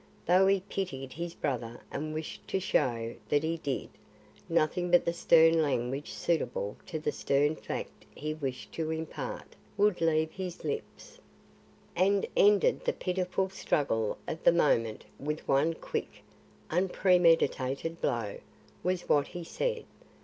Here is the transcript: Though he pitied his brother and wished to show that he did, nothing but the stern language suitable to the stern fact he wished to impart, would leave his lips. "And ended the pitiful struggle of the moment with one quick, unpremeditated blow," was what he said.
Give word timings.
Though 0.25 0.47
he 0.47 0.61
pitied 0.67 1.13
his 1.13 1.35
brother 1.35 1.79
and 1.91 2.11
wished 2.11 2.47
to 2.47 2.59
show 2.59 3.13
that 3.29 3.43
he 3.43 3.57
did, 3.57 3.87
nothing 4.49 4.89
but 4.89 5.05
the 5.05 5.13
stern 5.13 5.61
language 5.61 6.11
suitable 6.11 6.75
to 6.87 6.97
the 6.97 7.11
stern 7.11 7.55
fact 7.55 8.07
he 8.15 8.33
wished 8.33 8.71
to 8.71 8.89
impart, 8.89 9.55
would 9.77 10.01
leave 10.01 10.31
his 10.31 10.63
lips. 10.63 11.19
"And 11.95 12.25
ended 12.35 12.83
the 12.83 12.93
pitiful 12.93 13.49
struggle 13.49 14.17
of 14.27 14.43
the 14.43 14.51
moment 14.51 15.05
with 15.19 15.47
one 15.47 15.75
quick, 15.75 16.23
unpremeditated 16.71 18.01
blow," 18.01 18.39
was 18.81 19.07
what 19.07 19.27
he 19.27 19.43
said. 19.43 19.85